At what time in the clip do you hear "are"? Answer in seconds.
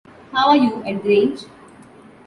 0.49-0.57